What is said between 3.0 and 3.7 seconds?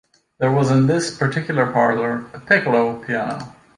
piano.